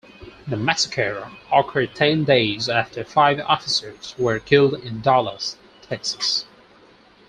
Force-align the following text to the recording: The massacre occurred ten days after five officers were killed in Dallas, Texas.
The 0.47 0.57
massacre 0.57 1.31
occurred 1.53 1.93
ten 1.93 2.23
days 2.23 2.67
after 2.67 3.03
five 3.03 3.39
officers 3.41 4.15
were 4.17 4.39
killed 4.39 4.83
in 4.83 5.01
Dallas, 5.01 5.57
Texas. 5.83 6.45